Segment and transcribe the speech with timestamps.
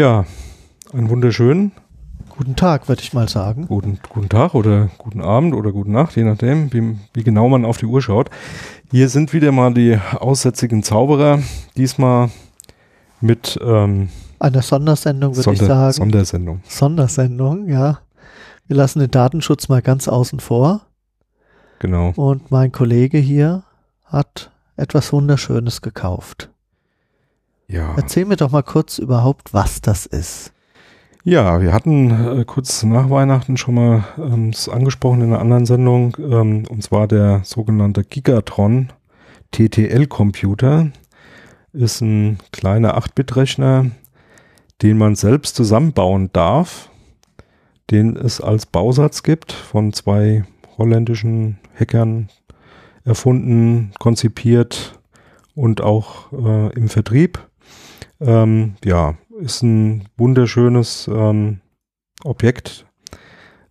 [0.00, 0.24] Ja,
[0.94, 1.72] einen wunderschönen
[2.30, 3.66] Guten Tag, würde ich mal sagen.
[3.66, 7.66] guten, guten Tag oder guten Abend oder gute Nacht, je nachdem, wie, wie genau man
[7.66, 8.30] auf die Uhr schaut.
[8.90, 11.40] Hier sind wieder mal die aussätzigen Zauberer,
[11.76, 12.30] diesmal
[13.20, 14.08] mit ähm,
[14.38, 15.92] Eine Sondersendung, würde ich Sonder, sagen.
[15.92, 16.60] Sondersendung.
[16.66, 17.98] Sondersendung, ja.
[18.68, 20.80] Wir lassen den Datenschutz mal ganz außen vor.
[21.78, 22.14] Genau.
[22.16, 23.64] Und mein Kollege hier
[24.06, 26.48] hat etwas Wunderschönes gekauft.
[27.70, 27.94] Ja.
[27.96, 30.52] Erzähl mir doch mal kurz überhaupt, was das ist.
[31.22, 35.66] Ja, wir hatten äh, kurz nach Weihnachten schon mal ähm, es angesprochen in einer anderen
[35.66, 38.88] Sendung, ähm, und zwar der sogenannte Gigatron
[39.52, 40.90] TTL-Computer.
[41.72, 43.90] Ist ein kleiner 8-Bit-Rechner,
[44.82, 46.90] den man selbst zusammenbauen darf,
[47.90, 50.44] den es als Bausatz gibt, von zwei
[50.78, 52.30] holländischen Hackern
[53.04, 54.98] erfunden, konzipiert
[55.54, 57.49] und auch äh, im Vertrieb.
[58.20, 61.60] Ähm, ja, ist ein wunderschönes ähm,
[62.24, 62.86] Objekt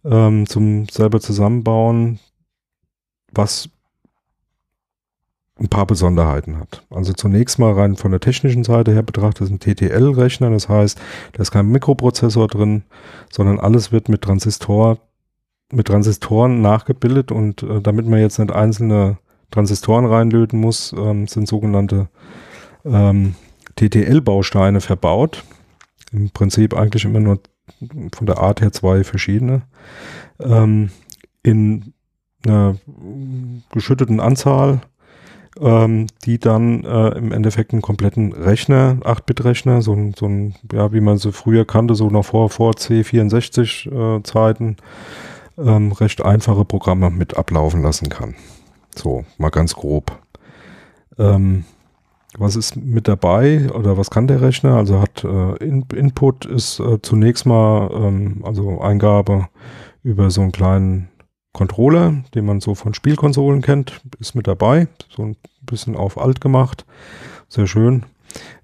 [0.04, 2.20] ähm, zum selber zusammenbauen,
[3.32, 3.70] was
[5.60, 6.84] ein paar Besonderheiten hat.
[6.90, 11.00] Also zunächst mal rein von der technischen Seite her betrachtet ist ein TTL-Rechner, das heißt,
[11.34, 12.84] da ist kein Mikroprozessor drin,
[13.30, 14.98] sondern alles wird mit Transistor,
[15.72, 19.18] mit Transistoren nachgebildet und äh, damit man jetzt nicht einzelne
[19.52, 22.08] Transistoren reinlöten muss, ähm, sind sogenannte
[22.86, 23.36] ähm,
[23.88, 25.44] TTL-Bausteine verbaut.
[26.12, 27.40] Im Prinzip eigentlich immer nur
[28.14, 29.62] von der Art her zwei verschiedene.
[30.40, 30.90] Ähm,
[31.44, 31.94] in
[32.46, 32.78] einer
[33.72, 34.82] geschütteten Anzahl,
[35.60, 40.94] ähm, die dann äh, im Endeffekt einen kompletten Rechner, 8-Bit-Rechner, so ein, so ein, ja,
[40.94, 44.78] wie man sie früher kannte, so noch vor, vor C64-Zeiten,
[45.58, 48.36] ähm, recht einfache Programme mit ablaufen lassen kann.
[48.96, 50.20] So, mal ganz grob.
[51.18, 51.66] Ähm,
[52.38, 54.76] was ist mit dabei oder was kann der Rechner?
[54.76, 59.48] Also hat äh, In Input ist äh, zunächst mal ähm, also Eingabe
[60.04, 61.10] über so einen kleinen
[61.54, 64.88] Controller, den man so von Spielkonsolen kennt, ist mit dabei.
[65.10, 66.86] So ein bisschen auf alt gemacht.
[67.48, 68.06] Sehr schön.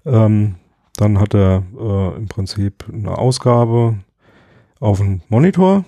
[0.04, 0.54] Ähm,
[0.96, 3.98] dann hat er äh, im Prinzip eine Ausgabe
[4.80, 5.84] auf einen Monitor.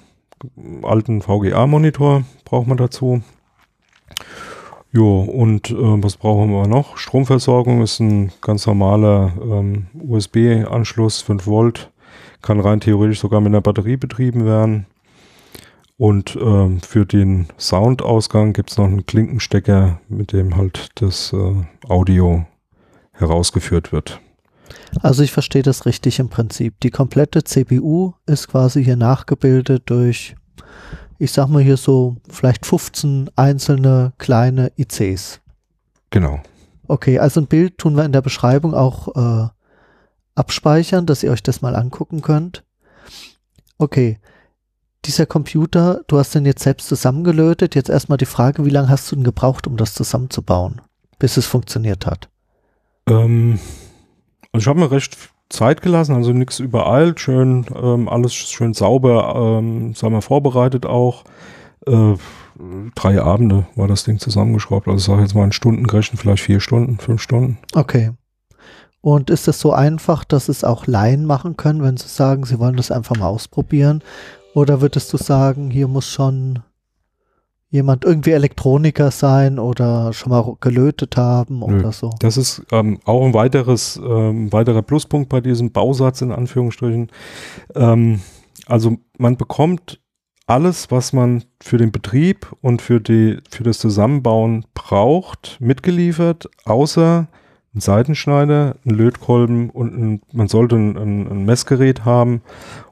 [0.83, 3.22] Alten VGA-Monitor braucht man dazu.
[4.91, 6.97] Jo, und äh, was brauchen wir noch?
[6.97, 11.91] Stromversorgung ist ein ganz normaler ähm, USB-Anschluss, 5 Volt,
[12.41, 14.87] kann rein theoretisch sogar mit einer Batterie betrieben werden.
[15.99, 21.55] Und ähm, für den Soundausgang gibt es noch einen Klinkenstecker, mit dem halt das äh,
[21.88, 22.47] Audio
[23.12, 24.20] herausgeführt wird.
[25.03, 26.81] Also ich verstehe das richtig im Prinzip.
[26.81, 30.37] Die komplette CPU ist quasi hier nachgebildet durch,
[31.19, 35.41] ich sag mal hier so, vielleicht 15 einzelne kleine ICs.
[36.11, 36.41] Genau.
[36.87, 39.49] Okay, also ein Bild tun wir in der Beschreibung auch äh,
[40.34, 42.65] abspeichern, dass ihr euch das mal angucken könnt.
[43.77, 44.19] Okay,
[45.05, 47.75] dieser Computer, du hast den jetzt selbst zusammengelötet.
[47.75, 50.81] Jetzt erstmal die Frage, wie lange hast du denn gebraucht, um das zusammenzubauen,
[51.19, 52.29] bis es funktioniert hat?
[53.09, 53.59] Ähm,
[54.53, 55.17] also ich habe mir recht
[55.49, 61.25] Zeit gelassen, also nichts übereilt, schön, ähm, alles schön sauber, ähm, sagen wir, vorbereitet auch.
[61.87, 62.15] Äh,
[62.95, 64.89] drei Abende war das Ding zusammengeschraubt.
[64.89, 67.59] Also ich sage jetzt mal in Stunden gerechnet, vielleicht vier Stunden, fünf Stunden.
[67.75, 68.11] Okay.
[69.01, 72.59] Und ist das so einfach, dass es auch Laien machen können, wenn sie sagen, sie
[72.59, 74.03] wollen das einfach mal ausprobieren?
[74.55, 76.61] Oder würdest du sagen, hier muss schon
[77.71, 81.79] jemand irgendwie Elektroniker sein oder schon mal gelötet haben Nö.
[81.79, 82.11] oder so?
[82.21, 87.11] Das ist ähm, auch ein weiteres, ähm, weiterer Pluspunkt bei diesem Bausatz in Anführungsstrichen.
[87.75, 88.21] Ähm,
[88.67, 90.01] also man bekommt
[90.47, 97.29] alles, was man für den Betrieb und für, die, für das Zusammenbauen braucht, mitgeliefert, außer
[97.75, 102.43] ein Seitenschneider, ein Lötkolben und ein, man sollte ein, ein, ein Messgerät haben,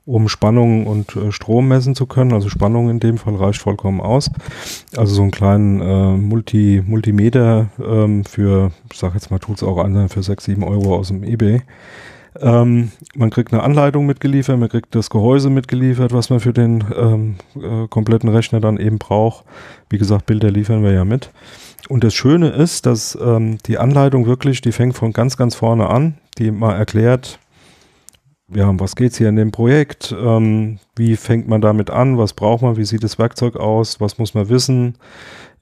[0.05, 2.33] um Spannung und äh, Strom messen zu können.
[2.33, 4.31] Also Spannung in dem Fall reicht vollkommen aus.
[4.97, 9.79] Also so einen kleinen äh, Multi, Multimeter ähm, für, ich sag jetzt mal, tut's auch
[9.79, 11.63] an, für 6, 7 Euro aus dem Ebay.
[12.41, 16.85] Ähm, man kriegt eine Anleitung mitgeliefert, man kriegt das Gehäuse mitgeliefert, was man für den
[16.95, 19.45] ähm, äh, kompletten Rechner dann eben braucht.
[19.89, 21.31] Wie gesagt, Bilder liefern wir ja mit.
[21.89, 25.89] Und das Schöne ist, dass ähm, die Anleitung wirklich, die fängt von ganz, ganz vorne
[25.89, 27.39] an, die mal erklärt,
[28.55, 32.17] ja, um was geht's hier in dem Projekt, ähm, Wie fängt man damit an?
[32.17, 32.77] Was braucht man?
[32.77, 34.01] Wie sieht das Werkzeug aus?
[34.01, 34.95] Was muss man wissen?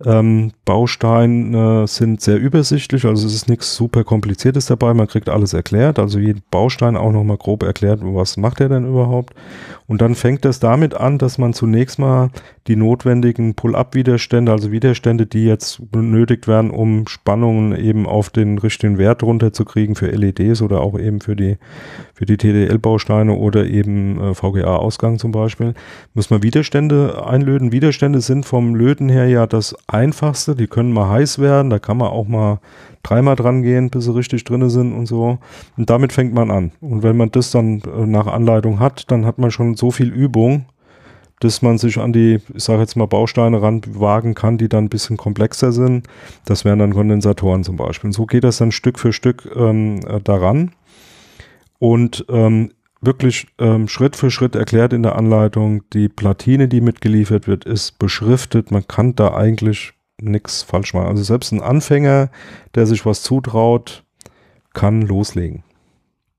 [0.04, 5.52] Ähm, Bausteine sind sehr übersichtlich, also es ist nichts super kompliziertes dabei, man kriegt alles
[5.52, 9.34] erklärt, also jeden Baustein auch nochmal grob erklärt, was macht er denn überhaupt.
[9.86, 12.30] Und dann fängt es damit an, dass man zunächst mal
[12.66, 18.96] die notwendigen Pull-up-Widerstände, also Widerstände, die jetzt benötigt werden, um Spannungen eben auf den richtigen
[18.96, 21.58] Wert runterzukriegen für LEDs oder auch eben für die,
[22.14, 25.74] für die TDL-Bausteine oder eben äh, VGA-Ausgang zum Beispiel,
[26.14, 27.70] muss man Widerstände einlöten.
[27.70, 31.98] Widerstände sind vom Löten her ja das einfachste, die können mal heiß werden, da kann
[31.98, 32.60] man auch mal
[33.02, 35.38] dreimal dran gehen, bis sie richtig drinne sind und so.
[35.76, 36.72] Und damit fängt man an.
[36.80, 40.08] Und wenn man das dann äh, nach Anleitung hat, dann hat man schon so viel
[40.08, 40.64] Übung,
[41.40, 44.88] dass man sich an die, ich sage jetzt mal, Bausteine ranwagen kann, die dann ein
[44.88, 46.06] bisschen komplexer sind.
[46.44, 48.08] Das wären dann Kondensatoren zum Beispiel.
[48.08, 50.72] Und so geht das dann Stück für Stück ähm, äh, daran.
[51.78, 52.70] Und ähm,
[53.00, 57.98] wirklich ähm, Schritt für Schritt erklärt in der Anleitung, die Platine, die mitgeliefert wird, ist
[57.98, 58.70] beschriftet.
[58.70, 61.08] Man kann da eigentlich nichts falsch machen.
[61.08, 62.30] Also selbst ein Anfänger,
[62.74, 64.04] der sich was zutraut,
[64.72, 65.62] kann loslegen.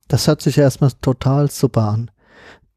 [0.08, 2.10] Das hört sich erstmal total super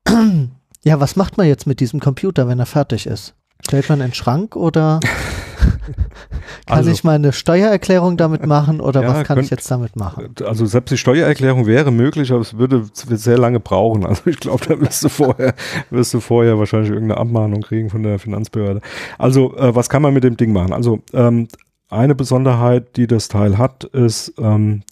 [0.06, 0.49] an.
[0.85, 3.35] Ja, was macht man jetzt mit diesem Computer, wenn er fertig ist?
[3.65, 5.01] Stellt man in den Schrank oder
[6.67, 9.97] kann also, ich meine Steuererklärung damit machen oder ja, was kann könnt, ich jetzt damit
[9.97, 10.35] machen?
[10.45, 14.07] Also selbst die Steuererklärung wäre möglich, aber es würde sehr lange brauchen.
[14.07, 15.55] Also ich glaube, da wirst du vorher,
[15.91, 18.81] wirst du vorher wahrscheinlich irgendeine Abmahnung kriegen von der Finanzbehörde.
[19.19, 20.73] Also äh, was kann man mit dem Ding machen?
[20.73, 21.49] Also ähm,
[21.91, 24.83] eine Besonderheit, die das Teil hat, ist, ähm,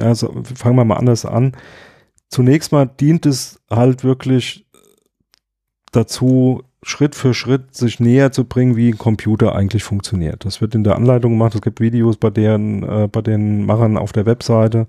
[0.00, 1.52] also fangen wir mal anders an.
[2.28, 4.66] Zunächst mal dient es halt wirklich
[5.92, 10.46] dazu, Schritt für Schritt sich näher zu bringen, wie ein Computer eigentlich funktioniert.
[10.46, 11.54] Das wird in der Anleitung gemacht.
[11.54, 14.86] Es gibt Videos bei deren, äh, bei den Machern auf der Webseite,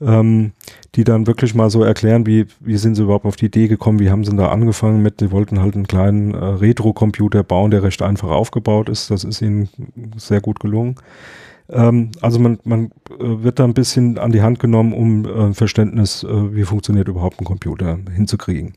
[0.00, 0.52] ähm,
[0.94, 3.98] die dann wirklich mal so erklären, wie, wie sind sie überhaupt auf die Idee gekommen,
[3.98, 7.82] wie haben sie da angefangen mit, sie wollten halt einen kleinen äh, Retro-Computer bauen, der
[7.82, 9.10] recht einfach aufgebaut ist.
[9.10, 9.68] Das ist ihnen
[10.16, 10.96] sehr gut gelungen.
[11.68, 15.52] Ähm, also man, man äh, wird da ein bisschen an die Hand genommen, um äh,
[15.52, 18.74] Verständnis, äh, wie funktioniert überhaupt ein Computer hinzukriegen.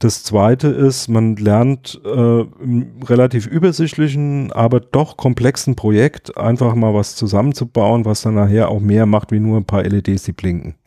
[0.00, 6.94] Das zweite ist, man lernt äh, im relativ übersichtlichen, aber doch komplexen Projekt einfach mal
[6.94, 10.79] was zusammenzubauen, was dann nachher auch mehr macht wie nur ein paar LEDs, die blinken.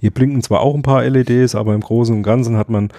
[0.00, 2.90] Hier blinken zwar auch ein paar LEDs, aber im Großen und Ganzen hat man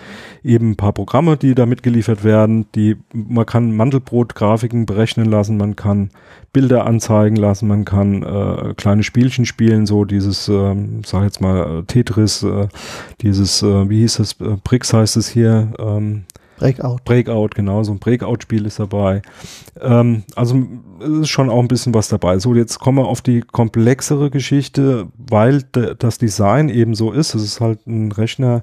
[0.44, 2.66] eben ein paar Programme, die da mitgeliefert werden.
[2.76, 6.12] Die, man kann Mandelbrot-Grafiken berechnen lassen, man kann
[6.54, 10.76] Bilder anzeigen lassen, man kann äh, kleine Spielchen spielen, so dieses, äh,
[11.06, 12.68] sag jetzt mal, Tetris, äh,
[13.22, 16.26] dieses, äh, wie hieß das, äh, Bricks heißt es hier, ähm,
[16.62, 17.00] Breakout.
[17.06, 19.22] Breakout, genau, so ein Breakout-Spiel ist dabei.
[19.80, 20.62] Ähm, also
[21.00, 22.38] ist schon auch ein bisschen was dabei.
[22.40, 27.34] So, jetzt kommen wir auf die komplexere Geschichte, weil das Design eben so ist.
[27.34, 28.62] Es ist halt ein Rechner,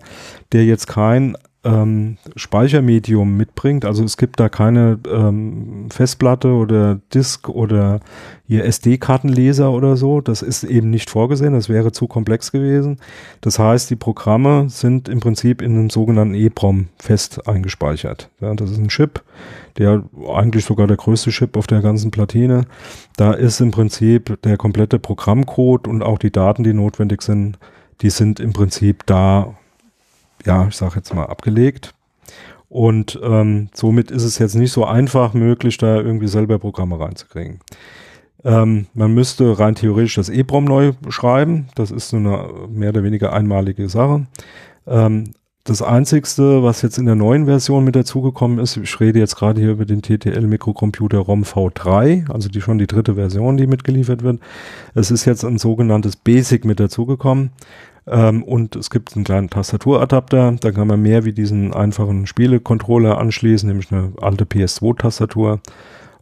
[0.52, 3.84] der jetzt kein ähm, Speichermedium mitbringt.
[3.84, 8.00] Also es gibt da keine ähm, Festplatte oder Disk oder
[8.46, 10.20] hier SD-Kartenleser oder so.
[10.20, 11.54] Das ist eben nicht vorgesehen.
[11.54, 12.98] Das wäre zu komplex gewesen.
[13.40, 18.30] Das heißt, die Programme sind im Prinzip in einem sogenannten EEPROM fest eingespeichert.
[18.40, 19.22] Ja, das ist ein Chip,
[19.78, 22.66] der eigentlich sogar der größte Chip auf der ganzen Platine.
[23.16, 27.58] Da ist im Prinzip der komplette Programmcode und auch die Daten, die notwendig sind,
[28.00, 29.56] die sind im Prinzip da
[30.44, 31.94] ja, ich sage jetzt mal, abgelegt.
[32.68, 37.60] Und ähm, somit ist es jetzt nicht so einfach möglich, da irgendwie selber Programme reinzukriegen.
[38.44, 41.68] Ähm, man müsste rein theoretisch das EEPROM neu schreiben.
[41.74, 44.26] Das ist so eine mehr oder weniger einmalige Sache.
[44.86, 45.32] Ähm,
[45.64, 49.60] das einzigste, was jetzt in der neuen Version mit dazugekommen ist, ich rede jetzt gerade
[49.60, 54.22] hier über den TTL Mikrocomputer ROM V3, also die schon die dritte Version, die mitgeliefert
[54.22, 54.40] wird.
[54.94, 57.50] Es ist jetzt ein sogenanntes Basic mit dazugekommen.
[58.10, 63.18] Ähm, und es gibt einen kleinen Tastaturadapter, da kann man mehr wie diesen einfachen Spielecontroller
[63.18, 65.60] anschließen, nämlich eine alte PS2-Tastatur.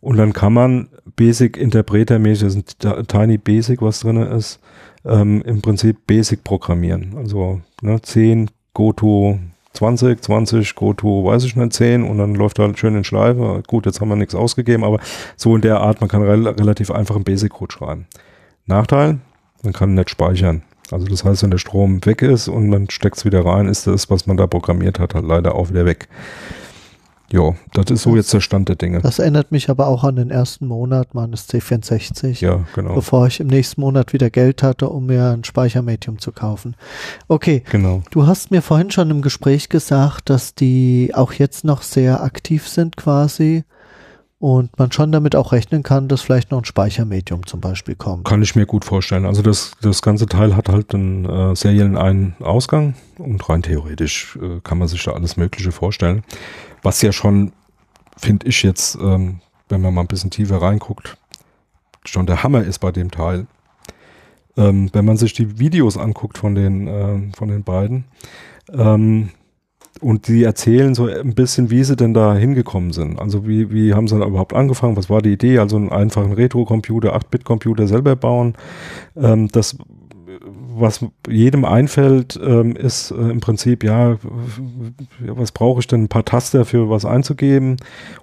[0.00, 4.60] Und dann kann man Basic Interpreter-mäßig, das ist ein Tiny Basic, was drin ist,
[5.04, 7.14] ähm, im Prinzip Basic programmieren.
[7.16, 9.38] Also ne, 10, GoTo
[9.72, 13.62] 20, 20, GoTo weiß ich nicht, 10 und dann läuft halt schön in Schleife.
[13.66, 14.98] Gut, jetzt haben wir nichts ausgegeben, aber
[15.36, 18.06] so in der Art, man kann re relativ einfach einen Basic-Code schreiben.
[18.66, 19.18] Nachteil,
[19.62, 20.62] man kann nicht speichern.
[20.90, 23.86] Also das heißt, wenn der Strom weg ist und man steckt es wieder rein, ist
[23.86, 26.08] das, was man da programmiert hat, halt leider auch wieder weg.
[27.32, 29.00] Ja, das ist so jetzt der Stand der Dinge.
[29.00, 32.40] Das erinnert mich aber auch an den ersten Monat meines C64.
[32.40, 32.94] Ja, genau.
[32.94, 36.76] Bevor ich im nächsten Monat wieder Geld hatte, um mir ein Speichermedium zu kaufen.
[37.26, 37.64] Okay.
[37.70, 38.02] Genau.
[38.10, 42.68] Du hast mir vorhin schon im Gespräch gesagt, dass die auch jetzt noch sehr aktiv
[42.68, 43.64] sind quasi
[44.38, 48.24] und man schon damit auch rechnen kann, dass vielleicht noch ein Speichermedium zum Beispiel kommt.
[48.26, 49.24] Kann ich mir gut vorstellen.
[49.24, 54.38] Also das, das ganze Teil hat halt einen äh, seriellen einen Ausgang und rein theoretisch
[54.42, 56.22] äh, kann man sich da alles Mögliche vorstellen.
[56.82, 57.52] Was ja schon,
[58.16, 61.16] finde ich jetzt, ähm, wenn man mal ein bisschen tiefer reinguckt,
[62.04, 63.46] schon der Hammer ist bei dem Teil.
[64.58, 68.04] Ähm, wenn man sich die Videos anguckt von den, äh, von den beiden,
[68.72, 69.30] ähm,
[70.00, 73.18] und die erzählen so ein bisschen, wie sie denn da hingekommen sind.
[73.20, 74.96] Also wie, wie haben sie da überhaupt angefangen?
[74.96, 75.58] Was war die Idee?
[75.58, 78.54] Also einen einfachen Retro-Computer, 8-Bit-Computer selber bauen.
[79.16, 79.76] Ähm, das
[80.80, 84.16] was jedem einfällt, ähm, ist äh, im Prinzip, ja,
[85.21, 86.04] was brauche ich denn?
[86.04, 87.76] Ein paar Taster für was einzugeben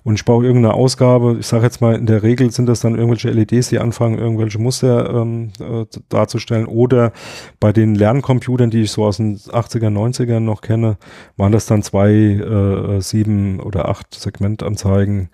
[0.04, 1.38] und ich brauche irgendeine Ausgabe.
[1.40, 4.60] Ich sage jetzt mal, in der Regel sind das dann irgendwelche LEDs, die anfangen, irgendwelche
[4.60, 6.66] Muster ähm, äh, darzustellen.
[6.66, 7.12] Oder
[7.60, 10.98] bei den Lerncomputern, die ich so aus den 80er, 90ern noch kenne,
[11.38, 15.30] waren das dann zwei, äh, sieben oder acht Segmentanzeigen,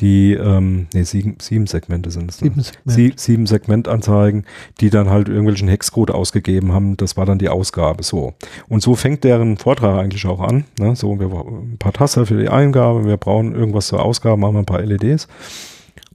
[0.00, 2.40] die, ähm, nee, sieben, sieben Segmente sind es.
[2.40, 2.50] Ne?
[2.50, 2.82] Sieben, Segment.
[2.86, 4.44] Sie, sieben Segmentanzeigen,
[4.80, 6.96] die dann halt irgendwelchen Hexcode ausgegeben haben.
[6.96, 8.02] Das war dann die Ausgabe.
[8.02, 8.34] So.
[8.68, 10.64] Und so fängt deren Vortrag eigentlich auch an.
[10.78, 10.94] Ne?
[10.94, 14.54] So, wir brauchen ein paar Taster für die Eingabe, wir brauchen irgendwas zur Ausgabe, machen
[14.54, 15.28] wir ein paar LEDs.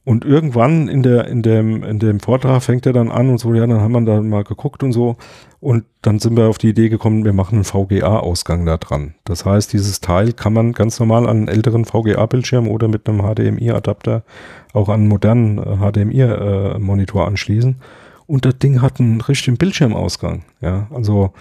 [0.06, 3.54] Und irgendwann in der, in dem, in dem Vortrag fängt er dann an und so,
[3.54, 5.16] ja, dann haben wir da mal geguckt und so.
[5.62, 9.16] Und dann sind wir auf die Idee gekommen, wir machen einen VGA-Ausgang da dran.
[9.24, 13.22] Das heißt, dieses Teil kann man ganz normal an einen älteren VGA-Bildschirm oder mit einem
[13.22, 14.24] HDMI-Adapter
[14.74, 17.78] auch an einen modernen HDMI-Monitor äh, anschließen.
[18.28, 20.44] Und das Ding hat einen richtigen Bildschirmausgang.
[20.60, 21.32] Ja, also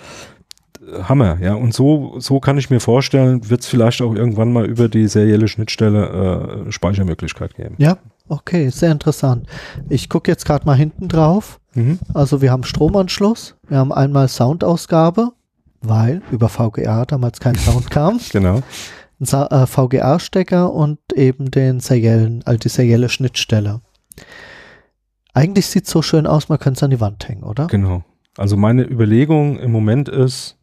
[1.02, 1.54] Hammer, ja.
[1.54, 5.06] Und so, so kann ich mir vorstellen, wird es vielleicht auch irgendwann mal über die
[5.06, 7.74] serielle Schnittstelle äh, Speichermöglichkeit geben.
[7.78, 9.46] Ja, Okay, sehr interessant.
[9.88, 11.60] Ich gucke jetzt gerade mal hinten drauf.
[11.74, 11.98] Mhm.
[12.14, 15.32] Also wir haben Stromanschluss, wir haben einmal Soundausgabe,
[15.80, 18.20] weil über VGA damals kein Sound kam.
[18.30, 18.62] Genau.
[19.20, 23.80] Ein äh, VGA-Stecker und eben den seriellen, also die serielle Schnittstelle.
[25.34, 27.66] Eigentlich sieht es so schön aus, man könnte es an die Wand hängen, oder?
[27.68, 28.02] Genau.
[28.36, 30.58] Also meine Überlegung im Moment ist,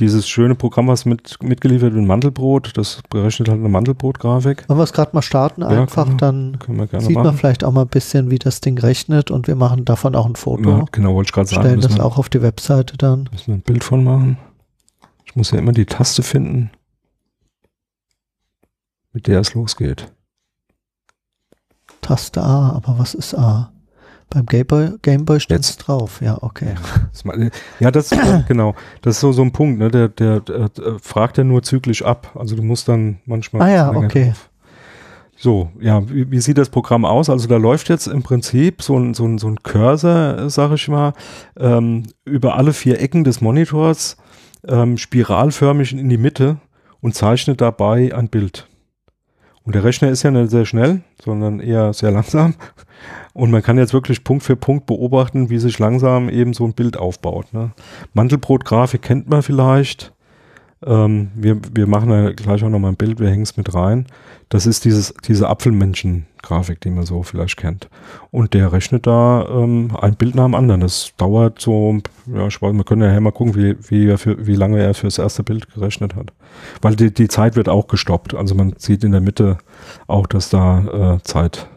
[0.00, 4.68] dieses schöne Programm, was mit, mitgeliefert wird, Mandelbrot, das berechnet halt eine Mandelbrot-Grafik.
[4.68, 6.58] Wollen wir es gerade mal starten einfach, ja, dann
[6.98, 7.26] sieht machen.
[7.26, 10.26] man vielleicht auch mal ein bisschen, wie das Ding rechnet und wir machen davon auch
[10.26, 10.70] ein Foto.
[10.70, 11.62] Ja, genau, wollte ich gerade sagen.
[11.62, 13.28] Stellen das wir, auch auf die Webseite dann.
[13.30, 14.38] Müssen wir ein Bild von machen.
[15.24, 16.70] Ich muss ja immer die Taste finden,
[19.12, 20.12] mit der es losgeht.
[22.00, 23.72] Taste A, aber was ist A?
[24.30, 26.74] Beim Gameboy, Gameboy steht es drauf, ja, okay.
[27.80, 28.10] Ja, das
[28.48, 28.76] genau.
[29.02, 29.90] Das ist so, so ein Punkt, ne?
[29.90, 30.70] Der, der, der,
[31.02, 32.36] fragt ja nur zyklisch ab.
[32.38, 33.62] Also du musst dann manchmal.
[33.62, 34.26] Ah ja, okay.
[34.28, 34.50] Drauf.
[35.36, 37.28] So, ja, wie, wie, sieht das Programm aus?
[37.28, 40.86] Also da läuft jetzt im Prinzip so ein, so ein, so ein Cursor, sag ich
[40.86, 41.14] mal,
[41.58, 44.16] ähm, über alle vier Ecken des Monitors
[44.68, 46.58] ähm, spiralförmig in die Mitte
[47.00, 48.68] und zeichnet dabei ein Bild.
[49.64, 52.54] Und der Rechner ist ja nicht sehr schnell, sondern eher sehr langsam.
[53.32, 56.72] Und man kann jetzt wirklich Punkt für Punkt beobachten, wie sich langsam eben so ein
[56.72, 57.52] Bild aufbaut.
[57.52, 57.72] Ne?
[58.14, 60.12] Mandelbrot-Grafik kennt man vielleicht.
[60.84, 64.06] Ähm, wir, wir machen ja gleich auch nochmal ein Bild, wir hängen es mit rein.
[64.48, 67.88] Das ist dieses, diese Apfelmännchen-Grafik, die man so vielleicht kennt.
[68.30, 70.80] Und der rechnet da ähm, ein Bild nach dem anderen.
[70.80, 74.46] Das dauert so, ja, ich weiß, wir können ja mal gucken, wie, wie, er für,
[74.46, 76.32] wie lange er für das erste Bild gerechnet hat.
[76.80, 78.34] Weil die, die Zeit wird auch gestoppt.
[78.34, 79.58] Also man sieht in der Mitte
[80.06, 81.68] auch, dass da äh, Zeit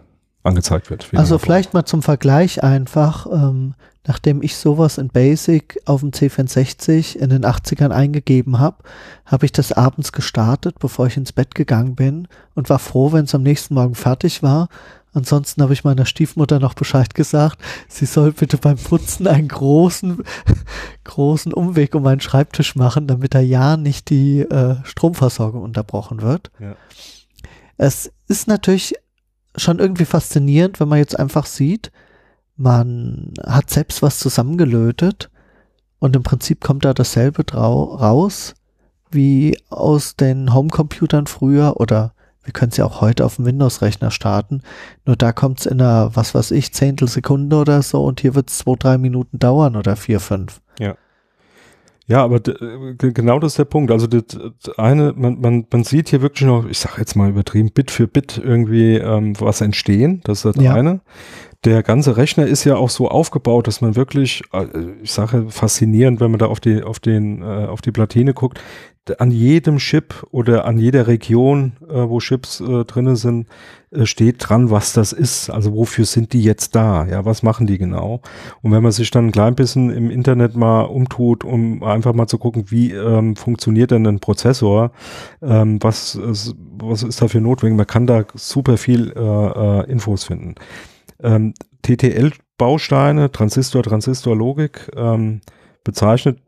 [0.44, 1.10] angezeigt wird.
[1.14, 7.18] Also vielleicht mal zum Vergleich einfach, ähm, nachdem ich sowas in Basic auf dem C64
[7.18, 8.78] in den 80ern eingegeben habe,
[9.26, 13.26] habe ich das abends gestartet, bevor ich ins Bett gegangen bin und war froh, wenn
[13.26, 14.68] es am nächsten Morgen fertig war.
[15.14, 20.24] Ansonsten habe ich meiner Stiefmutter noch Bescheid gesagt, sie soll bitte beim Putzen einen großen,
[21.04, 26.52] großen Umweg um meinen Schreibtisch machen, damit da ja nicht die äh, Stromversorgung unterbrochen wird.
[26.60, 26.76] Ja.
[27.78, 28.96] Es ist natürlich
[29.56, 31.92] schon irgendwie faszinierend, wenn man jetzt einfach sieht,
[32.56, 35.30] man hat selbst was zusammengelötet
[36.00, 38.56] und im Prinzip kommt da dasselbe raus
[39.12, 44.12] wie aus den Homecomputern früher oder wir können es ja auch heute auf dem Windows-Rechner
[44.12, 44.64] starten.
[45.06, 48.50] Nur da kommt es in einer, was weiß ich, Zehntelsekunde oder so und hier wird
[48.50, 50.60] es zwei, drei Minuten dauern oder vier, fünf.
[50.80, 50.96] Ja.
[52.06, 53.90] Ja, aber genau das ist der Punkt.
[53.90, 54.24] Also das
[54.78, 58.08] eine, man, man, man sieht hier wirklich noch, ich sage jetzt mal übertrieben, Bit für
[58.08, 60.20] Bit irgendwie ähm, was entstehen.
[60.26, 60.74] Das ist das ja.
[60.74, 61.00] eine.
[61.66, 64.66] Der ganze Rechner ist ja auch so aufgebaut, dass man wirklich, äh,
[65.02, 68.60] ich sage faszinierend, wenn man da auf die auf den äh, auf die Platine guckt,
[69.18, 73.48] an jedem Chip oder an jeder Region, äh, wo Chips äh, drinne sind,
[73.92, 75.50] äh, steht dran, was das ist.
[75.50, 77.06] Also wofür sind die jetzt da?
[77.06, 78.22] Ja, was machen die genau?
[78.62, 82.28] Und wenn man sich dann ein klein bisschen im Internet mal umtut, um einfach mal
[82.28, 84.92] zu gucken, wie ähm, funktioniert denn ein Prozessor,
[85.42, 87.78] ähm, was, ist, was ist dafür notwendig?
[87.78, 90.56] Man kann da super viel äh, äh, Infos finden.
[91.24, 91.54] Ähm,
[91.84, 95.42] TTL-Bausteine, Transistor, Transistor-Logik, ähm,
[95.84, 96.40] bezeichnet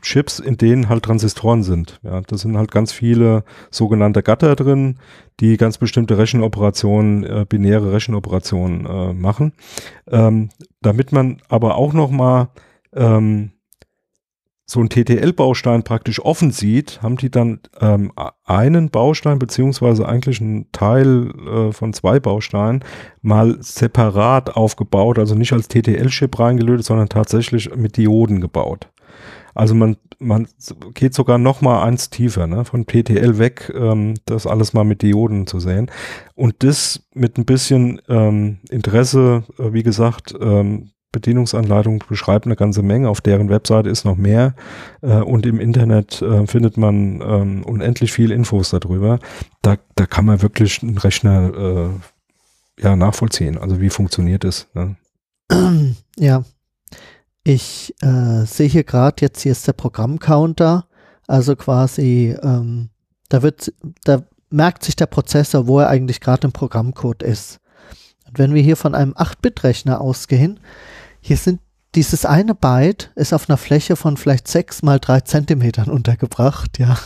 [0.00, 2.00] Chips, in denen halt Transistoren sind.
[2.02, 4.98] Ja, da sind halt ganz viele sogenannte Gatter drin,
[5.38, 9.52] die ganz bestimmte Rechenoperationen, äh, binäre Rechenoperationen äh, machen.
[10.10, 10.48] Ähm,
[10.80, 12.48] damit man aber auch noch mal
[12.94, 13.52] ähm,
[14.64, 18.12] so ein TTL-Baustein praktisch offen sieht, haben die dann ähm,
[18.44, 22.84] einen Baustein beziehungsweise eigentlich einen Teil äh, von zwei Bausteinen
[23.20, 28.88] mal separat aufgebaut, also nicht als TTL-Chip reingelötet, sondern tatsächlich mit Dioden gebaut.
[29.54, 30.48] Also man, man
[30.94, 32.64] geht sogar noch mal eins tiefer, ne?
[32.64, 35.90] von PTL weg, ähm, das alles mal mit Dioden zu sehen.
[36.34, 42.82] Und das mit ein bisschen ähm, Interesse, äh, wie gesagt, ähm, Bedienungsanleitung beschreibt eine ganze
[42.82, 43.08] Menge.
[43.08, 44.54] Auf deren Webseite ist noch mehr.
[45.02, 49.18] Äh, und im Internet äh, findet man ähm, unendlich viel Infos darüber.
[49.60, 53.58] Da, da kann man wirklich einen Rechner äh, ja, nachvollziehen.
[53.58, 54.68] Also wie funktioniert es?
[54.74, 54.96] Ne?
[56.18, 56.44] Ja,
[57.44, 60.86] ich äh, sehe hier gerade, jetzt hier ist der Programmcounter,
[61.26, 62.90] also quasi, ähm,
[63.30, 63.72] da wird,
[64.04, 67.60] da merkt sich der Prozessor, wo er eigentlich gerade im Programmcode ist.
[68.28, 70.60] Und wenn wir hier von einem 8-Bit-Rechner ausgehen,
[71.22, 71.60] hier sind
[71.94, 76.98] dieses eine Byte ist auf einer Fläche von vielleicht 6 mal 3 Zentimetern untergebracht, ja.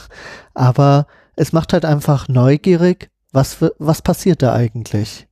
[0.55, 5.27] Aber es macht halt einfach neugierig, was, was passiert da eigentlich?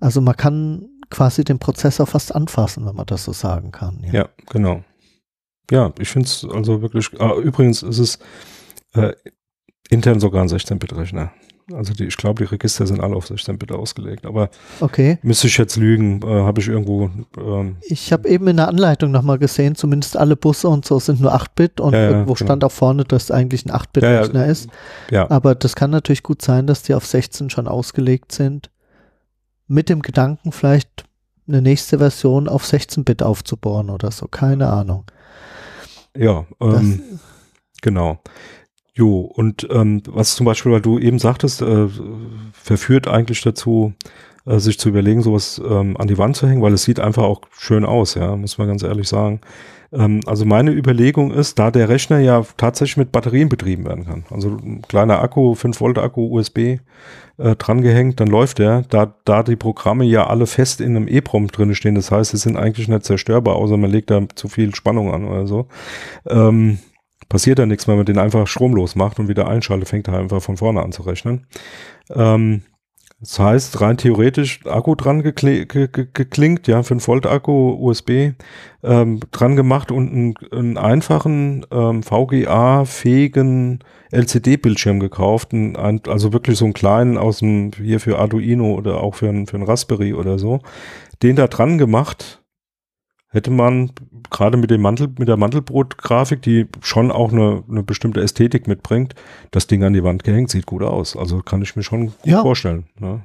[0.00, 4.02] Also man kann quasi den Prozessor fast anfassen, wenn man das so sagen kann.
[4.04, 4.82] Ja, ja genau.
[5.70, 8.18] Ja, ich finde es also wirklich, ah, übrigens ist es
[8.94, 9.12] äh,
[9.90, 11.32] intern sogar ein 16-Bit-Rechner.
[11.72, 14.26] Also die, ich glaube, die Register sind alle auf 16-Bit ausgelegt.
[14.26, 14.50] Aber
[14.80, 15.18] okay.
[15.22, 17.10] müsste ich jetzt lügen, äh, habe ich irgendwo.
[17.38, 21.20] Ähm, ich habe eben in der Anleitung nochmal gesehen, zumindest alle Busse und so sind
[21.20, 22.46] nur 8-Bit und ja, irgendwo genau.
[22.46, 24.52] stand auch vorne, dass eigentlich ein 8-Bit-Rechner ja, ja.
[24.52, 24.70] ist.
[25.10, 25.30] Ja.
[25.30, 28.70] Aber das kann natürlich gut sein, dass die auf 16 schon ausgelegt sind
[29.68, 31.04] mit dem Gedanken, vielleicht
[31.48, 34.26] eine nächste Version auf 16-Bit aufzubauen oder so.
[34.26, 35.04] Keine Ahnung.
[36.16, 37.02] Ja, ähm,
[37.80, 38.20] genau.
[38.94, 41.88] Jo, und ähm, was zum Beispiel, weil du eben sagtest, äh,
[42.52, 43.94] verführt eigentlich dazu,
[44.44, 47.22] äh, sich zu überlegen, sowas ähm, an die Wand zu hängen, weil es sieht einfach
[47.22, 49.40] auch schön aus, ja, muss man ganz ehrlich sagen.
[49.92, 54.24] Ähm, also meine Überlegung ist, da der Rechner ja tatsächlich mit Batterien betrieben werden kann,
[54.30, 59.42] also ein kleiner Akku, 5 Volt Akku, USB äh, drangehängt, dann läuft der, da, da
[59.42, 62.88] die Programme ja alle fest in einem EEPROM drin stehen, das heißt, sie sind eigentlich
[62.88, 65.66] nicht zerstörbar, außer man legt da zu viel Spannung an oder so.
[66.28, 66.78] Ähm,
[67.32, 70.42] passiert da nichts, wenn man den einfach stromlos macht und wieder einschaltet, fängt er einfach
[70.42, 71.46] von vorne an zu rechnen.
[72.14, 72.60] Ähm,
[73.20, 78.32] das heißt, rein theoretisch Akku dran gekl ge ge geklingt, ja, 5 Volt Akku, USB
[78.82, 83.78] ähm, dran gemacht und einen, einen einfachen ähm, VGA-fähigen
[84.10, 89.14] LCD-Bildschirm gekauft, ein, also wirklich so einen kleinen aus dem, hier für Arduino oder auch
[89.14, 90.60] für ein, für ein Raspberry oder so,
[91.22, 92.42] den da dran gemacht,
[93.30, 93.92] hätte man
[94.30, 99.14] gerade mit dem Mantel, mit der Mantelbrot-Grafik, die schon auch eine, eine bestimmte Ästhetik mitbringt,
[99.50, 101.16] das Ding an die Wand gehängt, sieht gut aus.
[101.16, 102.42] Also kann ich mir schon gut ja.
[102.42, 102.84] vorstellen.
[102.98, 103.22] Ne?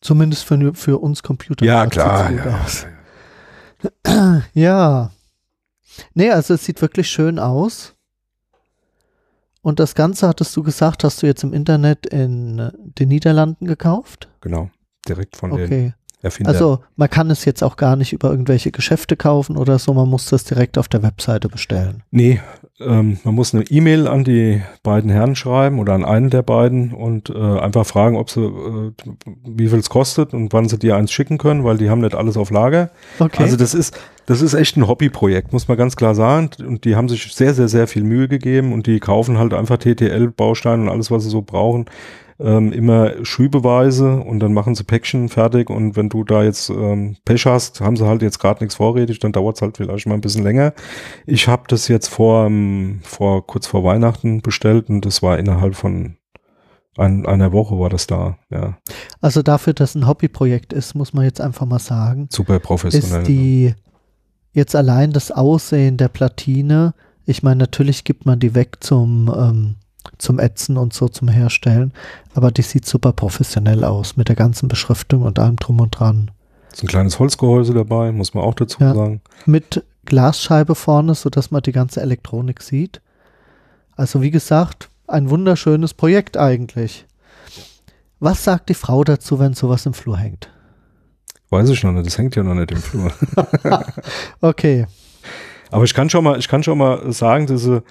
[0.00, 1.64] Zumindest für, für uns Computer.
[1.64, 2.30] Ja, klar.
[4.04, 4.42] Ja.
[4.54, 5.10] ja.
[6.14, 7.94] Nee, also es sieht wirklich schön aus.
[9.62, 14.28] Und das Ganze, hattest du gesagt, hast du jetzt im Internet in den Niederlanden gekauft?
[14.40, 14.70] Genau,
[15.08, 15.94] direkt von okay.
[16.26, 16.50] Erfinder.
[16.50, 20.08] Also man kann es jetzt auch gar nicht über irgendwelche Geschäfte kaufen oder so, man
[20.08, 22.02] muss das direkt auf der Webseite bestellen.
[22.10, 22.40] Nee,
[22.78, 26.92] ähm, man muss eine E-Mail an die beiden Herren schreiben oder an einen der beiden
[26.92, 28.92] und äh, einfach fragen, ob sie, äh,
[29.46, 32.14] wie viel es kostet und wann sie dir eins schicken können, weil die haben nicht
[32.14, 32.90] alles auf Lager.
[33.18, 33.42] Okay.
[33.42, 36.50] Also das ist, das ist echt ein Hobbyprojekt, muss man ganz klar sagen.
[36.66, 39.78] Und die haben sich sehr, sehr, sehr viel Mühe gegeben und die kaufen halt einfach
[39.78, 41.86] TTL-Bausteine und alles, was sie so brauchen
[42.38, 47.16] ähm, immer schübeweise und dann machen sie Päckchen fertig und wenn du da jetzt ähm,
[47.24, 50.14] Pech hast, haben sie halt jetzt gerade nichts vorrätig, dann dauert es halt vielleicht mal
[50.14, 50.74] ein bisschen länger.
[51.24, 55.74] Ich habe das jetzt vor, ähm, vor kurz vor Weihnachten bestellt und das war innerhalb
[55.74, 56.16] von
[56.98, 58.78] ein, einer Woche war das da, ja.
[59.20, 62.28] Also dafür, dass ein Hobbyprojekt ist, muss man jetzt einfach mal sagen.
[62.30, 63.20] Super professionell.
[63.20, 63.74] Ist die
[64.52, 66.94] jetzt allein das Aussehen der Platine,
[67.26, 69.74] ich meine, natürlich gibt man die weg zum ähm,
[70.18, 71.92] zum Ätzen und so zum Herstellen.
[72.34, 76.30] Aber die sieht super professionell aus mit der ganzen Beschriftung und allem drum und dran.
[76.72, 79.20] Ist ein kleines Holzgehäuse dabei, muss man auch dazu ja, sagen.
[79.46, 83.00] Mit Glasscheibe vorne, sodass man die ganze Elektronik sieht.
[83.96, 87.06] Also wie gesagt, ein wunderschönes Projekt eigentlich.
[88.20, 90.50] Was sagt die Frau dazu, wenn sowas im Flur hängt?
[91.50, 93.12] Weiß ich noch nicht, das hängt ja noch nicht im Flur.
[94.40, 94.86] okay.
[95.70, 97.82] Aber ich kann schon mal, ich kann schon mal sagen, dass sie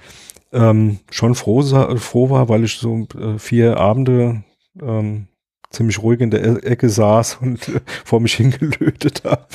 [0.56, 1.62] ähm, schon froh,
[1.98, 4.44] froh war, weil ich so äh, vier Abende
[4.82, 5.28] ähm,
[5.70, 9.46] ziemlich ruhig in der e Ecke saß und äh, vor mich hingelötet habe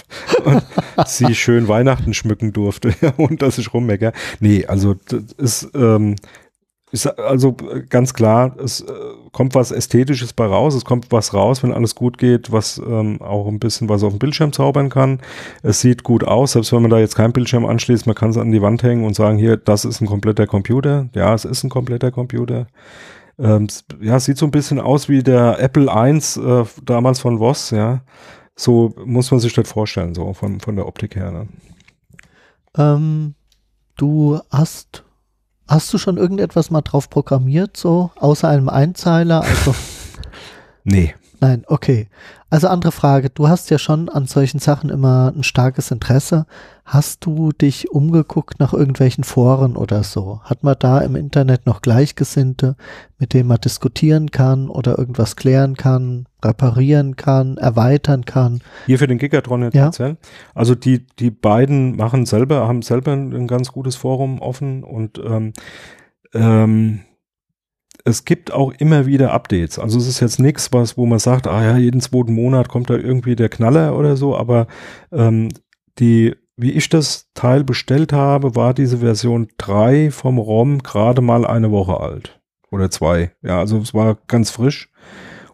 [0.44, 0.62] und
[1.08, 4.12] sie schön Weihnachten schmücken durfte und dass ich rummecker.
[4.38, 6.16] Nee, also das ist, ähm,
[6.92, 7.56] also
[7.88, 8.92] ganz klar, es äh,
[9.32, 13.22] kommt was Ästhetisches bei raus, es kommt was raus, wenn alles gut geht, was ähm,
[13.22, 15.20] auch ein bisschen was auf dem Bildschirm zaubern kann.
[15.62, 18.36] Es sieht gut aus, selbst wenn man da jetzt kein Bildschirm anschließt, man kann es
[18.36, 21.08] an die Wand hängen und sagen, hier, das ist ein kompletter Computer.
[21.14, 22.66] Ja, es ist ein kompletter Computer.
[23.38, 23.68] Ähm,
[24.00, 28.02] ja, sieht so ein bisschen aus wie der Apple I äh, damals von Voss, ja.
[28.56, 31.30] So muss man sich das vorstellen, so von, von der Optik her.
[31.30, 31.48] Ne?
[32.76, 33.34] Ähm,
[33.96, 35.04] du hast
[35.70, 39.42] Hast du schon irgendetwas mal drauf programmiert, so außer einem Einzeiler?
[39.42, 39.72] Also
[40.84, 41.14] nee.
[41.42, 42.08] Nein, okay.
[42.50, 43.30] Also andere Frage.
[43.30, 46.44] Du hast ja schon an solchen Sachen immer ein starkes Interesse.
[46.84, 50.40] Hast du dich umgeguckt nach irgendwelchen Foren oder so?
[50.44, 52.76] Hat man da im Internet noch Gleichgesinnte,
[53.18, 58.60] mit denen man diskutieren kann oder irgendwas klären kann, reparieren kann, erweitern kann?
[58.86, 59.86] Hier für den Gigatron jetzt Ja.
[59.86, 60.18] erzählen.
[60.54, 65.18] Also die, die beiden machen selber, haben selber ein, ein ganz gutes Forum offen und
[65.24, 65.52] ähm,
[66.34, 67.00] ähm,
[68.04, 69.78] es gibt auch immer wieder Updates.
[69.78, 72.90] Also es ist jetzt nichts, was, wo man sagt, ah ja, jeden zweiten Monat kommt
[72.90, 74.66] da irgendwie der Knaller oder so, aber
[75.12, 75.48] ähm,
[75.98, 81.46] die, wie ich das Teil bestellt habe, war diese Version 3 vom ROM gerade mal
[81.46, 82.40] eine Woche alt.
[82.70, 83.32] Oder zwei.
[83.42, 84.90] Ja, also es war ganz frisch.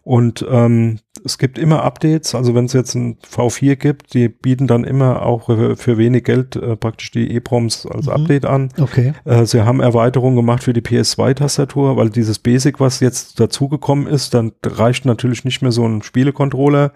[0.03, 4.65] Und ähm, es gibt immer Updates, also wenn es jetzt ein V4 gibt, die bieten
[4.65, 8.11] dann immer auch für, wenig Geld äh, praktisch die EPROMs als Mhm.
[8.13, 8.69] Update an.
[8.79, 9.13] Okay.
[9.25, 14.33] Äh, sie haben Erweiterungen gemacht für die PS2-Tastatur, weil dieses Basic, was jetzt dazugekommen ist,
[14.33, 16.91] dann reicht natürlich nicht mehr so ein Spielecontroller.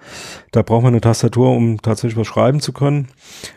[0.51, 3.07] Da braucht man eine Tastatur, um tatsächlich was schreiben zu können.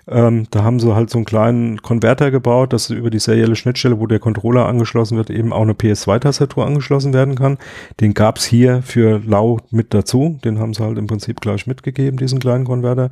[0.08, 4.00] Ähm, da haben sie halt so einen kleinen Konverter gebaut, dass über die serielle Schnittstelle,
[4.00, 7.58] wo der Controller angeschlossen wird, eben auch eine PS2-Tastatur angeschlossen werden kann.
[8.00, 10.38] Den gab's hier für Lau mit dazu.
[10.44, 13.10] Den haben sie halt im Prinzip gleich mitgegeben, diesen kleinen Konverter.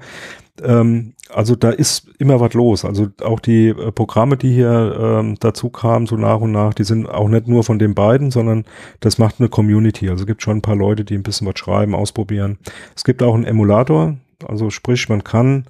[0.63, 2.85] Ähm, also da ist immer was los.
[2.85, 6.85] Also auch die äh, Programme, die hier ähm, dazu kamen, so nach und nach, die
[6.85, 8.65] sind auch nicht nur von den beiden, sondern
[9.01, 10.11] das macht eine Community.
[10.11, 12.59] Also es gibt schon ein paar Leute, die ein bisschen was schreiben, ausprobieren.
[12.97, 14.17] Es gibt auch einen Emulator,
[14.49, 15.67] also sprich, man kann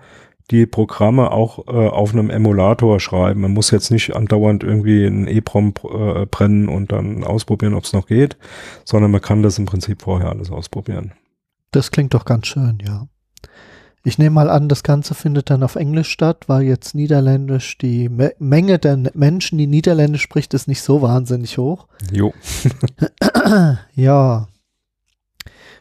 [0.50, 3.40] die Programme auch äh, auf einem Emulator schreiben.
[3.40, 7.92] Man muss jetzt nicht andauernd irgendwie ein EEPROM äh, brennen und dann ausprobieren, ob es
[7.92, 8.36] noch geht,
[8.84, 11.12] sondern man kann das im Prinzip vorher alles ausprobieren.
[11.72, 13.08] Das klingt doch ganz schön, ja.
[14.04, 18.08] Ich nehme mal an, das Ganze findet dann auf Englisch statt, weil jetzt Niederländisch, die
[18.08, 21.86] Me Menge der Menschen, die Niederländisch spricht, ist nicht so wahnsinnig hoch.
[22.12, 22.32] Jo.
[23.94, 24.48] Ja.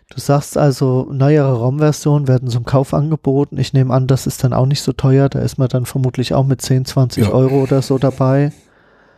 [0.09, 3.57] Du sagst also, neuere ROM-Versionen werden zum Kauf angeboten.
[3.57, 5.29] Ich nehme an, das ist dann auch nicht so teuer.
[5.29, 7.31] Da ist man dann vermutlich auch mit 10, 20 Ja.
[7.31, 8.51] Euro oder so dabei.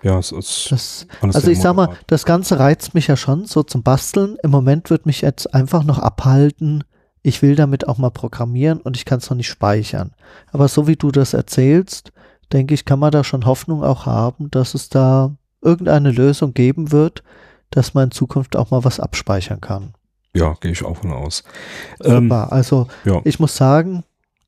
[0.03, 2.03] Ja, es ist Das, also ich sag mal, moderat.
[2.07, 4.37] das Ganze reizt mich ja schon so zum Basteln.
[4.43, 6.83] Im Moment wird mich jetzt einfach noch abhalten.
[7.21, 10.11] Ich will damit auch mal programmieren und ich kann es noch nicht speichern.
[10.51, 12.11] Aber so wie du das erzählst,
[12.51, 16.91] denke ich, kann man da schon Hoffnung auch haben, dass es da irgendeine Lösung geben
[16.91, 17.23] wird,
[17.69, 19.93] dass man in Zukunft auch mal was abspeichern kann.
[20.35, 21.43] Ja, gehe ich auch von aus.
[22.03, 22.51] Ähm, Super.
[22.51, 23.21] Also ja.
[23.23, 24.03] ich muss sagen,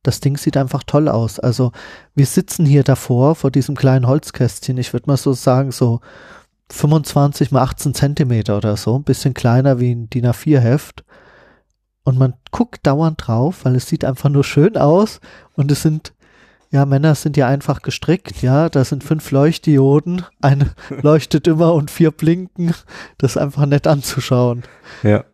[0.07, 1.39] das Ding sieht einfach toll aus.
[1.39, 1.71] Also
[2.13, 4.77] wir sitzen hier davor, vor diesem kleinen Holzkästchen.
[4.77, 6.01] Ich würde mal so sagen, so
[6.71, 8.97] 25 mal 18 Zentimeter oder so.
[8.97, 11.03] Ein bisschen kleiner wie ein DIN A4-Heft.
[12.03, 15.19] Und man guckt dauernd drauf, weil es sieht einfach nur schön aus.
[15.55, 16.13] Und es sind,
[16.69, 18.69] ja, Männer sind ja einfach gestrickt, ja.
[18.69, 20.23] Da sind fünf Leuchtdioden.
[20.41, 22.73] Eine leuchtet immer und vier blinken.
[23.17, 24.63] Das ist einfach nett anzuschauen.
[25.03, 25.25] Ja.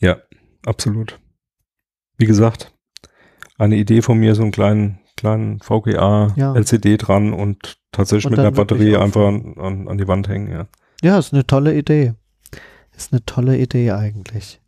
[0.00, 0.18] Ja,
[0.64, 1.18] absolut.
[2.18, 2.72] Wie gesagt,
[3.58, 6.54] eine Idee von mir, so einen kleinen, kleinen VGA Ja.
[6.54, 10.50] LCD dran und tatsächlich Und mit einer Batterie einfach an, an, an die Wand hängen,
[10.50, 10.66] ja.
[11.02, 12.14] Ja, ist eine tolle Idee.
[12.96, 14.60] Ist eine tolle Idee eigentlich.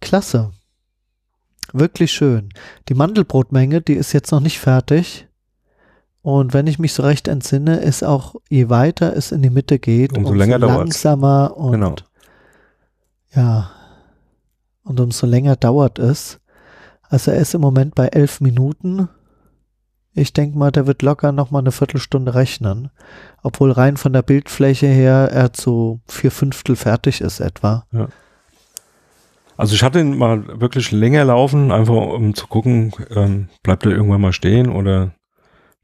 [0.00, 0.50] Klasse.
[1.72, 2.50] Wirklich schön.
[2.88, 5.26] Die Mandelbrotmenge, die ist jetzt noch nicht fertig.
[6.20, 9.78] Und wenn ich mich so recht entsinne, ist auch, je weiter es in die Mitte
[9.78, 10.76] geht, Umso länger dauert's.
[11.02, 11.94] langsamer und Genau.
[13.34, 13.70] ja,
[14.84, 16.38] und umso länger dauert es.
[17.12, 19.06] Also er ist im Moment bei elf Minuten.
[20.14, 22.88] Ich denke mal, der wird locker noch mal eine Viertelstunde rechnen.
[23.42, 27.84] Obwohl rein von der Bildfläche her er zu vier Fünftel fertig ist etwa.
[29.58, 33.92] Also ich hatte ihn mal wirklich länger laufen, einfach um zu gucken, ähm, bleibt er
[33.92, 35.12] irgendwann mal stehen oder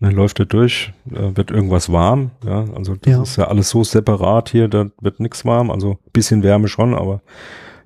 [0.01, 3.23] dann läuft er durch, äh, wird irgendwas warm, ja, also das Ja.
[3.23, 7.21] ist ja alles so separat hier, da wird nichts warm, also bisschen Wärme schon, aber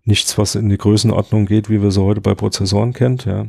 [0.05, 3.43] nichts, was in die Größenordnung geht, wie wir sie heute bei Prozessoren kennt, ja,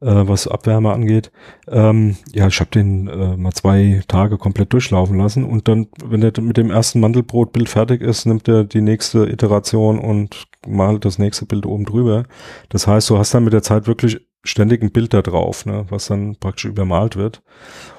[0.00, 1.30] äh, was Abwärme angeht.
[1.68, 6.22] Ähm, ja, ich habe den äh, mal zwei Tage komplett durchlaufen lassen und dann, wenn
[6.22, 11.18] er mit dem ersten Mandelbrotbild fertig ist, nimmt er die nächste Iteration und malt das
[11.18, 12.24] nächste Bild oben drüber.
[12.68, 15.86] Das heißt, du hast dann mit der Zeit wirklich ständig ein Bild da drauf, ne,
[15.88, 17.42] was dann praktisch übermalt wird.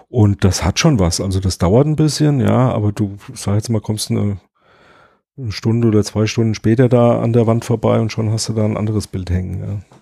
[0.07, 1.19] Und das hat schon was.
[1.19, 4.37] Also das dauert ein bisschen, ja, aber du, sag jetzt mal, kommst eine,
[5.37, 8.53] eine Stunde oder zwei Stunden später da an der Wand vorbei und schon hast du
[8.53, 9.59] da ein anderes Bild hängen.
[9.61, 9.97] Ja.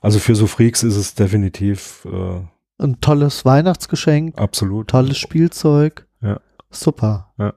[0.00, 2.40] Also für so Freaks ist es definitiv äh,
[2.82, 4.88] Ein tolles Weihnachtsgeschenk, absolut.
[4.88, 6.06] tolles Spielzeug.
[6.22, 6.40] Ja.
[6.70, 7.32] Super.
[7.38, 7.52] Ja.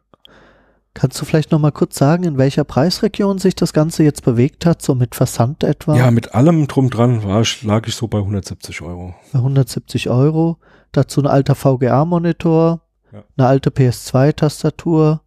[0.94, 4.66] Kannst du vielleicht noch mal kurz sagen, in welcher Preisregion sich das Ganze jetzt bewegt
[4.66, 5.96] hat, so mit Versand etwa?
[5.96, 9.14] Ja, mit allem drum dran war lag ich so bei 170 Euro.
[9.32, 10.58] Für 170 Euro.
[10.94, 13.24] Dazu ein alter VGA-Monitor, Ja.
[13.38, 15.22] eine alte PS2-Tastatur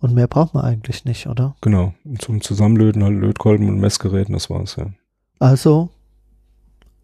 [0.00, 1.56] und mehr braucht man eigentlich nicht, oder?
[1.60, 1.94] Genau.
[2.04, 4.86] Und zum Zusammenlöten halt Lötkolben und Messgeräten, das war's ja.
[5.38, 5.90] Also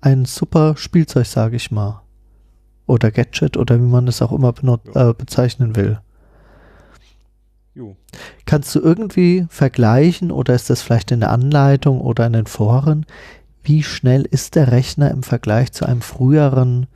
[0.00, 2.02] ein super Spielzeug, sage ich mal.
[2.86, 4.52] Oder Gadget oder wie man es auch immer
[4.94, 6.00] äh, bezeichnen will.
[7.74, 7.96] Jo.
[8.46, 13.06] Kannst du irgendwie vergleichen oder ist das vielleicht in der Anleitung oder in den Foren?
[13.62, 16.86] Wie schnell ist der Rechner im Vergleich zu einem früheren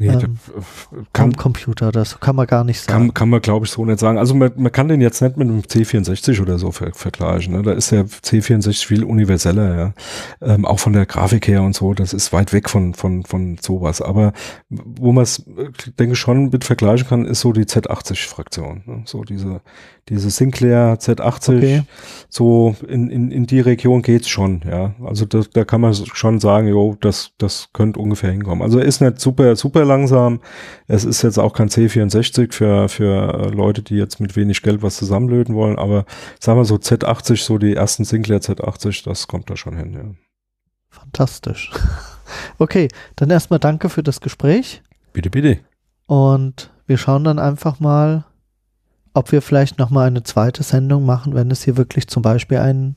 [0.00, 0.38] Nee, Ähm,
[1.12, 1.90] kann, Computer?
[1.90, 3.06] Das kann man gar nicht sagen.
[3.06, 4.16] Kann, kann man, glaube ich, so nicht sagen.
[4.16, 7.54] Also man, man kann den jetzt nicht mit einem C64 oder so ver vergleichen.
[7.54, 7.62] Ne?
[7.62, 9.92] Da ist der C64 viel universeller, ja.
[10.40, 11.94] Ähm, auch von der Grafik her und so.
[11.94, 14.00] Das ist weit weg von, von, von sowas.
[14.00, 14.32] Aber
[14.68, 15.44] wo man es,
[15.98, 18.82] denke ich, schon mit vergleichen kann, ist so die Z80-Fraktion.
[18.86, 19.02] Ne?
[19.04, 19.62] So diese,
[20.08, 21.56] diese Sinclair Z80.
[21.56, 21.82] Okay.
[22.28, 24.94] So in, in, in die Region geht's schon, ja.
[25.04, 28.62] Also da, da kann man schon sagen, jo, das, das könnte ungefähr hinkommen.
[28.62, 30.40] Also er ist nicht super, super langsam.
[30.86, 34.82] Es ist jetzt auch kein C64 für, für äh, Leute, die jetzt mit wenig Geld
[34.82, 36.04] was zusammenlöten wollen, aber
[36.38, 40.04] sagen wir so Z80, so die ersten Sinclair Z80, das kommt da schon hin, ja.
[40.90, 41.70] Fantastisch.
[42.58, 44.82] Okay, dann erstmal danke für das Gespräch
[45.14, 45.60] Bitte, bitte.
[46.04, 48.24] und wir schauen dann einfach mal,
[49.14, 52.96] ob wir vielleicht nochmal eine zweite Sendung machen, wenn es hier wirklich zum Beispiel eine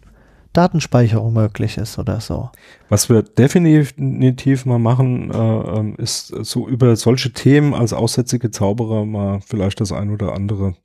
[0.53, 2.49] Datenspeicherung möglich ist oder so.
[2.89, 9.05] Was wir definitiv mal machen, äh, ähm, ist so über solche Themen als aussätzige Zauberer
[9.05, 10.75] mal vielleicht das ein oder andere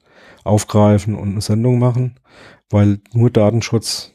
[0.44, 2.16] aufgreifen und eine Sendung machen,
[2.70, 4.12] weil nur Datenschutz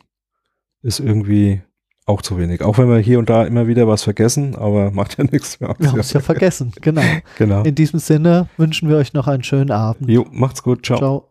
[0.81, 1.61] ist irgendwie
[2.05, 2.61] auch zu wenig.
[2.63, 5.59] Auch wenn wir hier und da immer wieder was vergessen, aber macht ja nichts.
[5.59, 7.01] Wir Wir haben es ja vergessen, genau.
[7.37, 7.63] genau.
[7.63, 10.09] In diesem Sinne wünschen wir euch noch einen schönen Abend.
[10.09, 10.85] Jo, macht's gut.
[10.85, 10.97] Ciao.
[10.97, 11.30] Ciao.